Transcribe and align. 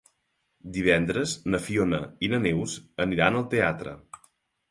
Divendres 0.77 1.33
na 1.55 1.59
Fiona 1.65 1.99
i 2.27 2.29
na 2.33 2.39
Neus 2.47 2.75
aniran 3.07 3.37
al 3.43 3.47
teatre. 3.55 3.93